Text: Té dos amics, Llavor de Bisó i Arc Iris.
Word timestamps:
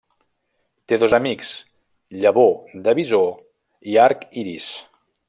Té 0.91 0.97
dos 1.01 1.13
amics, 1.17 1.51
Llavor 2.23 2.81
de 2.89 2.97
Bisó 3.01 3.23
i 3.93 3.99
Arc 4.09 4.27
Iris. 4.45 4.73